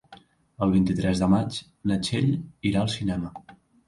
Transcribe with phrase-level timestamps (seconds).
[0.65, 1.59] El vint-i-tres de maig
[1.91, 2.31] na Txell
[2.71, 3.31] irà al cinema.